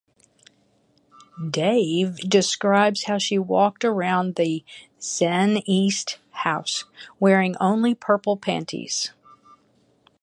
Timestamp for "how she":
3.03-3.37